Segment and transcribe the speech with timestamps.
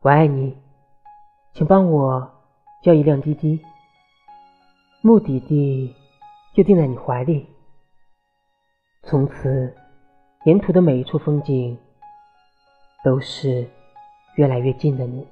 [0.00, 0.56] 我爱你。
[1.52, 2.30] 请帮我
[2.84, 3.60] 叫一辆滴滴。
[5.00, 5.92] 目的地
[6.54, 7.48] 就定在你怀里。
[9.02, 9.74] 从此
[10.44, 11.76] 沿途的每一处风景
[13.02, 13.68] 都是
[14.36, 15.26] 越来越近的你。